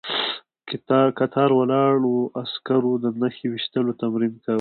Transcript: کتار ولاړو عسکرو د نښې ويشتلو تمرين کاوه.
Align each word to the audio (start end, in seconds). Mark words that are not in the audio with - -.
کتار 1.19 1.49
ولاړو 1.59 2.15
عسکرو 2.41 2.91
د 3.03 3.05
نښې 3.21 3.47
ويشتلو 3.51 3.97
تمرين 4.01 4.33
کاوه. 4.43 4.49